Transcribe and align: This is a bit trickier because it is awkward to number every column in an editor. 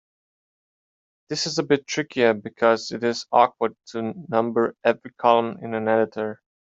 This 1.29 1.45
is 1.45 1.59
a 1.59 1.63
bit 1.63 1.85
trickier 1.85 2.33
because 2.33 2.89
it 2.89 3.03
is 3.03 3.27
awkward 3.31 3.75
to 3.89 4.13
number 4.29 4.75
every 4.83 5.11
column 5.19 5.59
in 5.61 5.75
an 5.75 5.87
editor. 5.87 6.41